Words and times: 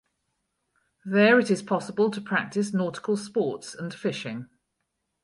There 1.05 1.39
it 1.39 1.51
is 1.51 1.61
possible 1.61 2.09
to 2.09 2.19
practice 2.19 2.73
nautical 2.73 3.15
sports 3.15 3.75
and 3.75 3.93
fishing. 3.93 4.49